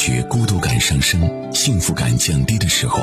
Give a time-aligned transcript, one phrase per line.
[0.00, 3.02] 觉孤独感上升、幸福感降低的时候，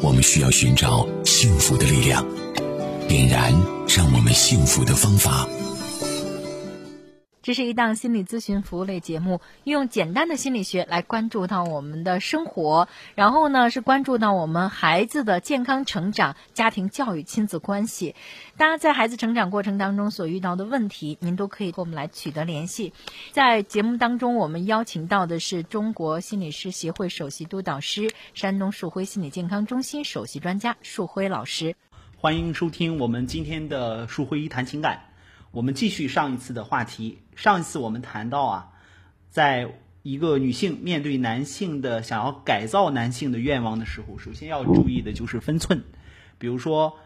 [0.00, 2.24] 我们需要寻找幸福的力量，
[3.08, 3.52] 点燃
[3.88, 5.48] 让我们幸福的方法。
[7.42, 12.86] 这是一档心理咨询服务类节目，用简单的心理学来关注到我们的生活，
[13.16, 18.14] 然后呢是关注到我们孩子的健康成长、家庭教育、亲子关系。
[18.56, 22.92] 大家在孩子成长过程当中所遇到的问题，您都可以和我们来取得联系。
[23.32, 31.74] 在节目当中，我们邀请到的是中国心理师协会首席督导师、山东树辉心理健康中心首席专家树辉老师。
[32.18, 35.11] 欢迎收听我们今天的树辉一谈情感。
[35.52, 37.18] 我们继续上一次的话题。
[37.36, 38.68] 上一次我们谈到啊，
[39.28, 45.84] 在一个女性面对男性的想要改造男性的愿望的时候，首先要注意的就是分寸。
[46.38, 46.98] 比如说，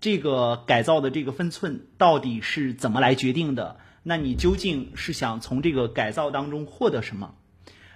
[0.00, 3.78] 这个改造的这个分寸到底是怎么来决定的？
[4.02, 7.34] 那你究竟是想从这个改造当中获得什么？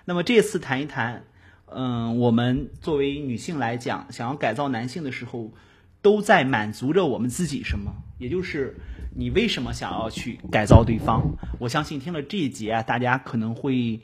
[0.06, 1.25] 那么这次谈一谈，
[1.67, 5.53] 嗯，我们作为女性来讲，想要改造男性的时候，
[6.00, 7.93] 都在满足着我们自己什么？
[8.19, 8.77] 也就是。
[9.14, 11.22] 你为什么想要去改造对方？
[11.58, 14.00] 我相信听了这一节啊，大家可能会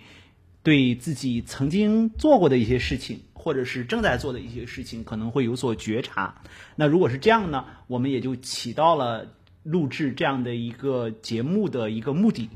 [0.64, 6.42] 对自己曾经做过的一些事情，或者是正在做的一些事情，可能会有所觉察。
[6.74, 12.48] 那如果是这样呢，我们也就起到了录制这样的一个节目的一个目的。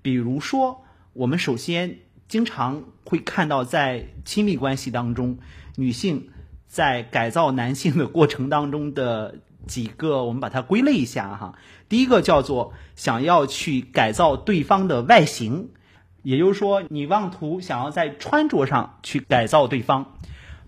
[0.00, 1.98] 比如说，我们首先
[2.28, 5.36] 经常会看到，在亲密关系当中，
[5.76, 6.28] 女性
[6.66, 9.40] 在改造男性的过程当中的。
[9.70, 11.54] 几个，我们把它归类一下哈。
[11.88, 15.70] 第一个叫做想要去改造对方的外形，
[16.22, 20.14] 也就是说，你妄图想要在穿着上去改造对方。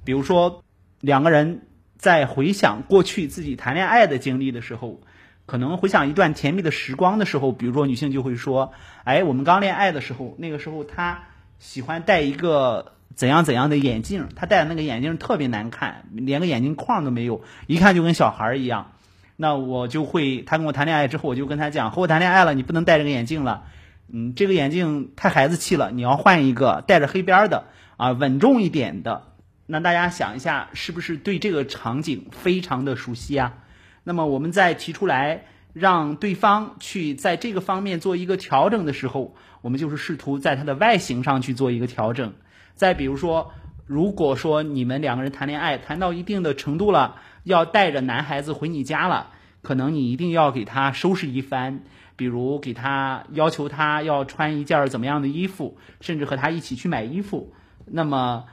[0.05, 0.62] 比如说，
[1.00, 5.00] 两个人在回想过去自己谈恋爱的经历的时候，
[5.47, 8.73] 可能回想一段甜蜜的时光的时候，比如说女性就会说
[9.05, 11.25] ：“哎，我们刚恋爱的时候，那个时候他
[11.58, 14.28] 喜欢戴一个。”怎样怎样的眼镜？
[14.34, 18.92] 他戴的那个眼镜特别难看，连个眼镜框都没有，一看就跟小孩一样。
[19.36, 23.64] 那我就会，他跟我谈恋爱之后，我就跟他讲，和我谈恋爱了，你不能戴这个眼镜了。
[24.11, 27.64] 嗯，这个眼镜太孩子气了，你要换一个带着黑边的
[27.98, 29.24] 啊，稳重一点的。
[29.67, 33.58] 那大家想一下，是不是对这个场景非常的熟悉啊？
[34.05, 42.34] 那么我们在提出来让对方去在这个方面做一个调整的时候，我们就是试图在他的外形上去做一个调整。
[42.74, 43.52] 再比如说，
[43.86, 49.30] 如果说你们两个人谈恋爱谈到一定的程度了，要带着男孩子回你家了，
[49.62, 51.80] 可能你一定要给他收拾一番，
[52.16, 57.52] 比如给他要求他要穿一件怎么样的衣服，甚至和他一起去买衣服。
[57.86, 58.44] 那么，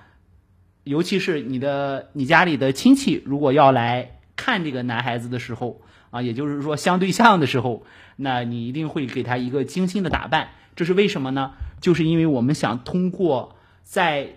[0.84, 5.82] 尤其是你的你家里的亲戚如果要来看这个男孩子的时候
[6.12, 7.84] 啊，也就是说相对象的时候，
[8.16, 10.50] 那你一定会给他一个精心的打扮。
[10.76, 11.52] 这是为什么呢？
[11.82, 13.56] 就是因为我们想通过。
[13.84, 14.36] 在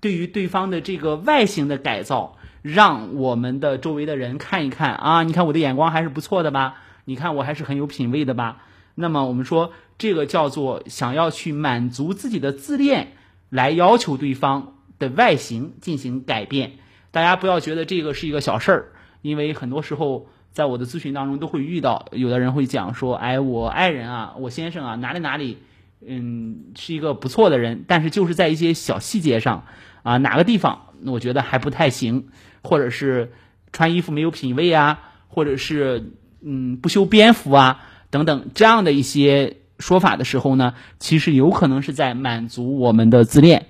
[0.00, 6.74] 对于对方的这个外形的改造，让我们的周围的人看一看啊，你看我的眼光还是不错的吧？
[7.06, 8.58] 你看我还是很有品位的吧？
[8.96, 13.12] 那么我们说这个叫做想要去满足自己的自恋，
[13.48, 16.72] 来要求对方的外形进行改变。
[17.10, 18.88] 大家不要觉得这个是一个小事儿，
[19.22, 25.58] 因为很多时候在我的咨询当中都会遇到，有的人会讲说，哎，我爱人啊，我先生啊，哪里哪里。
[26.02, 29.66] 嗯，是一个不错的人，但是就是在一些小细节上，
[30.02, 32.28] 啊，哪个地方我觉得还不太行，
[32.62, 33.32] 或者是
[33.70, 43.66] 穿衣服没有品位啊，或者是嗯不修边幅啊等等这样的一些说法的时候呢，其实有可能是在满足我们的自恋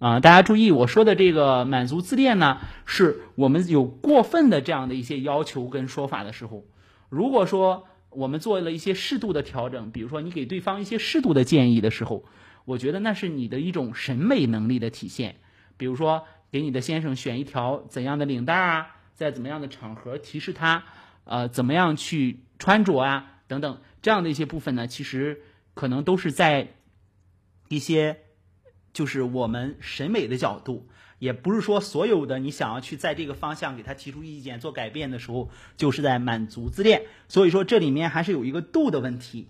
[0.00, 0.18] 啊。
[0.18, 6.64] 大家注意，我说的这个满足自恋呢，是我们有过分的这样的一些要求跟说法的时候，
[7.08, 7.86] 如果说。
[8.12, 12.24] 我们做了一些适度的调整，比如说你给对方一些适度的建议的时候，
[12.64, 15.36] 我觉得那是你的一种审美能力的体现。
[15.76, 20.82] 比如说给你的先生选一条怎样的领带啊，在怎么样的场合提示他，
[21.22, 25.42] 呃，怎么样去穿着啊，等等这样的一些部分呢，其实
[25.74, 26.74] 可能都是在
[27.68, 28.18] 一些
[28.92, 30.86] 就是我们审美的角度。
[31.18, 37.02] 也不是说所有的你想要去在这个方向给他提出意见做改变的时候，就是在满足自恋。
[37.28, 39.48] 所以说这里面还是有一个度的问题。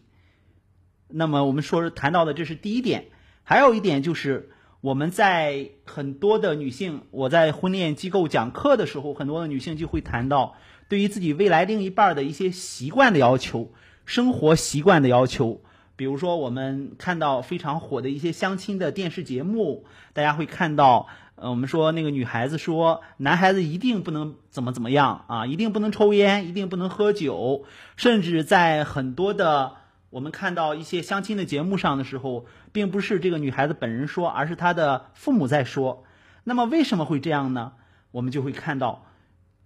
[1.06, 3.06] 那么我们说谈到的这是第一点，
[3.44, 4.50] 还有一点就是
[4.80, 10.56] 我们在很多的女性，我在婚恋机构讲课的时候，很多的女性就会谈到
[10.88, 13.72] 对于自己未来另一半的一些习惯的要求、
[14.04, 15.62] 生活习惯的要求。
[16.00, 21.08] 比如说我们看到非常火的一些相亲的电视节目，大家会看到。
[21.34, 27.66] 呃，我们说那个女孩子说，男孩子一定不能怎么怎么样啊，一定不能抽烟，一定不能喝酒，
[27.96, 29.72] 甚至在很多的
[30.08, 36.04] 我们看到一些相亲的节目上的时候，并不是这个女孩子本人说，而是她的父母在说。
[36.44, 37.72] 那么为什么会这样呢？
[38.10, 39.04] 我们就会看到，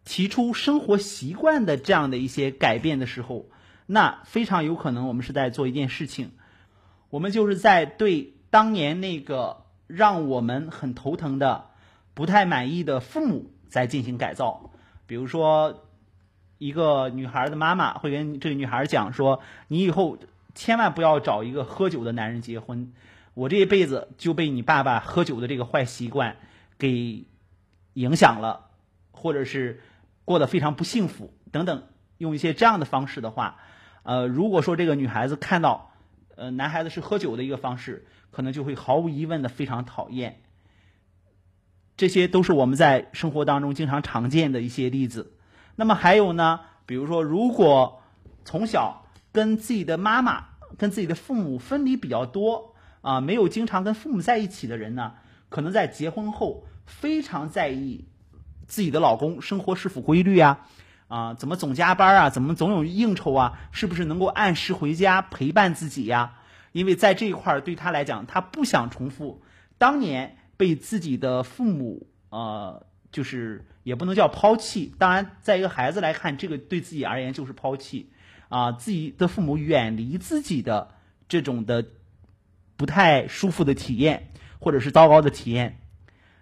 [0.04, 3.46] 提出生活习惯的这样的一些改变的时候，
[3.86, 6.32] 那非常有可能我们是在做一件事情，
[7.10, 11.70] 我们就是在对当年那个让我们很头疼的、
[12.14, 14.70] 不太满意的父母在进行改造。
[15.06, 15.82] 比如说。
[16.56, 20.16] 一个女孩的妈妈会跟这个女孩讲说：“你以后
[20.54, 22.92] 千万不要找一个喝酒的男人结婚，
[23.34, 26.36] 我这一辈子就被你爸爸喝酒的这个坏习惯
[26.78, 27.26] 给
[27.94, 28.70] 影响了，
[29.10, 29.82] 或者是
[30.24, 31.82] 过得非常不幸福等等。
[32.18, 33.58] 用一些这样的方式的话，
[34.04, 35.90] 呃，如果说这个女孩子看到
[36.36, 40.40] 呃男孩子是喝酒的一个方式，可能就会毫无疑问的非常讨厌。
[41.96, 45.32] 这些都是我们在生活当中经常常见的一些例子。”
[45.76, 46.60] 那么还有呢？
[46.86, 48.02] 比如说，如果
[48.44, 55.14] 从小跟自己的妈妈、跟自己的父母分离比较多啊，没有经常跟父母在一起的人呢，
[55.48, 58.04] 可能在结婚后非常在意
[58.66, 60.68] 自己的老公生活是否规律啊，
[61.14, 66.38] 啊，怎么总加班啊，怎么总有应酬啊，是不是能够按时回家陪伴自己呀？
[66.72, 69.42] 因为在这一块儿对他来讲，他不想重复
[69.78, 72.84] 当年被自己的父母呃。
[73.14, 78.10] 就是也不能叫抛弃，当然，在一个孩子来看，这个对自己而言就是抛弃，
[78.48, 80.96] 啊，自己的父母远离自己的
[81.28, 81.86] 这种的
[82.76, 85.78] 不太舒服的体验，或者是糟糕的体验。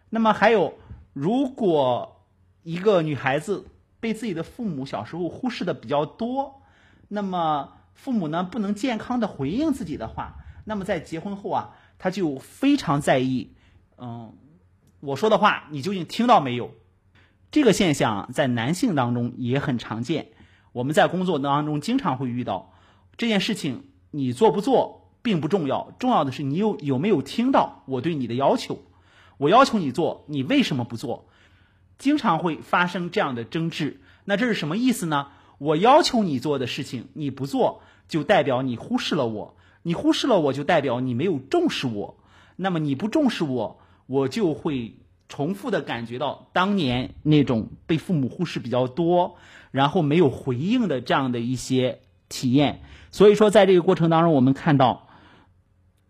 [0.08, 0.78] 那么还有，
[1.12, 2.24] 如果
[2.62, 3.66] 一个女孩子
[4.02, 6.60] 被自己的父母小时候忽视的比较多，
[7.06, 13.52] 那么父母呢不能健康的回应自己的话，那么在结婚后啊，他就非常在意，
[13.96, 14.34] 嗯。
[14.98, 16.74] 我说的话，你究竟听到没有？
[17.50, 20.28] 这个现象在男性当中也很常见。
[20.72, 22.72] 我们在工作当中经常会遇到
[23.16, 28.78] 这件事情，你做不做并不重要，重要的是你有有没有听到我对你的要求。
[29.38, 31.28] 我要求你做，你为什么不做？
[32.02, 34.00] 经常会发生这样的争执。
[34.24, 35.28] 那这是什么意思呢？
[35.58, 39.56] 我要求你做的事情你不做，就代表你忽视了我。
[39.84, 42.18] 你忽视了我，就代表你没有重视我。
[42.56, 43.78] 那么你不重视我。
[44.06, 44.96] 我就会
[45.28, 49.36] 重复的感觉到当年那种被父母忽视比较多，
[49.70, 52.82] 然后没有回应的这样的一些体验。
[53.12, 55.06] 所以说，在这个过程当中，我们看到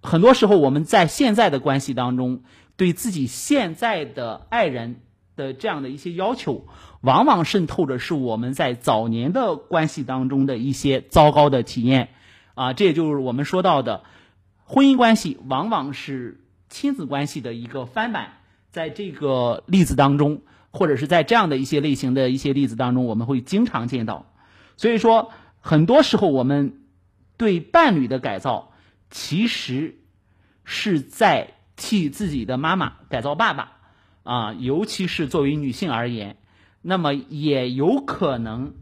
[0.02, 2.42] 很多时候我们在现在的关系当中，
[2.76, 5.02] 对自己现在的爱人
[5.36, 6.66] 的这样的一些要求，
[7.00, 12.10] 往往渗透着是我们在早年的关系当中的一些糟糕的体验。
[12.54, 14.04] 啊，这也就是我们说到的
[14.64, 16.38] 婚姻关系，往往是。
[16.74, 18.38] 亲子关系的一个翻版，
[18.70, 20.40] 在这个例子当中，
[20.70, 24.32] 或者是在这样的一些类型的一些例子当中，我们会经常见到。
[24.78, 25.30] 所以说，
[25.60, 26.80] 很多时候我们
[27.36, 28.72] 对伴侣的改造，
[29.10, 29.98] 其实
[30.64, 33.72] 是在替自己的妈妈改造爸爸
[34.22, 36.36] 啊，尤其是作为女性而言，
[36.80, 38.74] 那么也有可能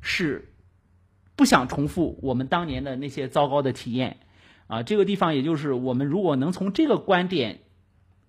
[0.00, 0.52] 是
[1.36, 4.18] 不想重复我们当年的那些糟糕的体验。
[4.68, 7.60] 啊，这个地方也就是我们如果能从这个观点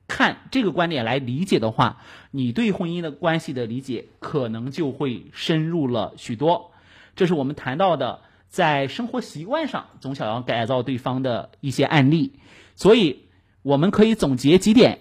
[0.07, 2.01] 看这个观点来理解的话，
[2.31, 6.71] 你对婚姻的关系的理解可能就会深入了许多。
[7.15, 12.33] 这是我们谈到的在生活习惯上总想要改造对方的一些案例。
[12.75, 13.25] 所以
[13.62, 15.00] 我们可以总结几点：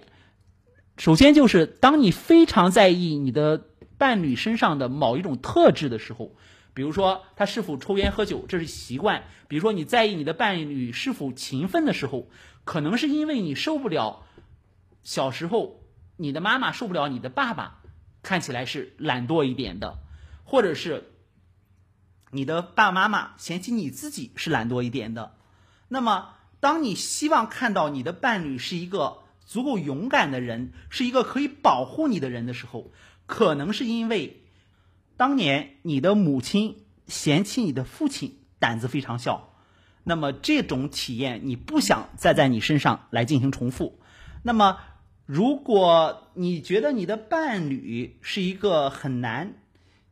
[0.97, 3.67] 首先就是当你非常在意你的
[3.99, 6.35] 伴侣身上的某一种特质的时候。
[6.75, 9.25] 比如说他是否抽烟喝酒，这是习惯。
[9.47, 12.31] 比如说你在意你的伴侣是否勤奋的时候，
[12.65, 14.25] 可能是因为你受不了
[15.03, 15.83] 小时候
[16.17, 17.83] 你的妈妈受不了你的爸爸
[18.23, 19.99] 看起来是懒惰一点的，
[20.45, 21.13] 或者是
[22.31, 25.35] 你的爸爸妈妈嫌弃你自己是懒惰一点的。
[25.89, 26.31] 那么，
[26.61, 29.19] 当你希望看到你的伴侣是一个
[29.53, 32.91] 足够勇敢的人，是一个可以保护你的人的时候，
[33.27, 34.39] 可能是因为。
[35.15, 39.55] 当年你的母亲嫌弃你的父亲胆子非常小，
[40.05, 44.01] 那么这种体验你不想再在你身上来进行重复。
[44.43, 44.79] 那么，
[45.27, 49.53] 如果你觉得你的伴侣是一个很难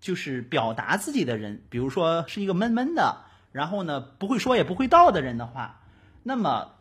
[0.01, 5.81] 就是表达自己的人，比如说是一个闷闷的，然后呢不会说也不会道的人的话，
[6.23, 6.75] 那么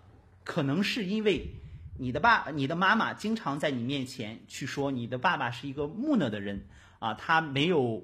[0.44, 1.56] 可能是因为
[2.00, 6.66] 你的爸、你的妈妈经常在你面前去说你的爸爸是一个木讷的人
[6.98, 8.04] 啊，他没有。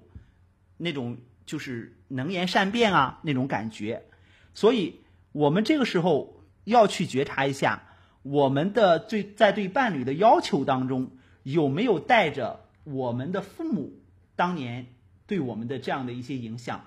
[0.78, 4.04] 那种就是能言善辩啊，那种感觉，
[4.54, 5.00] 所以
[5.32, 7.84] 我们这个时候要去觉察一下，
[8.24, 11.12] 我们的对在对伴侣的要求当中
[11.44, 13.94] 有没有带着我们的父母
[14.36, 14.88] 当年
[15.28, 16.86] 对我们的这样的一些影响。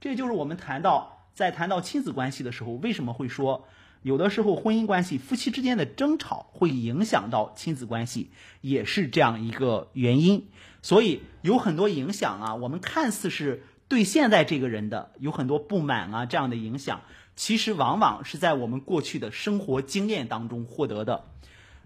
[0.00, 3.68] 这就是我们谈到在谈到亲子关系的时候，为什么会说
[4.08, 8.30] 有的时候婚姻关系、夫妻之间的争吵会影响到亲子关系，
[8.62, 10.48] 也是这样一个原因。
[10.80, 17.02] 所以有很多影响啊，我们看似是对现在这个人的有很多不满啊，这样的影响，
[17.36, 21.26] 其实往往是在我们过去的生活经验当中获得的。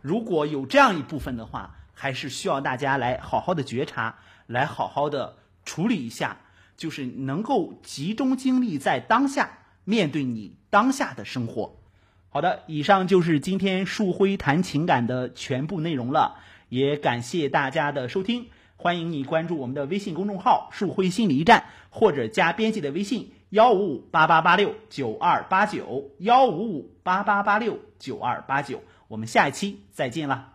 [0.01, 6.37] 如果有这样一部分的话，还是需要大家来好好的觉察，来好好的处理一下，
[6.77, 11.82] 就是能够集中精力在当下，面对你当下的生活。
[12.35, 16.37] 好的，以上就是今天树辉谈情感的全部内容了，
[16.71, 18.47] 也感谢大家的收听。
[18.77, 28.83] 欢迎你关注我们的微信公众号“树辉心理驿站”，或者加编辑的微信幺五五八八八六九二八九幺五五八八八六九二八九。
[29.09, 30.52] 我们下一期再见了。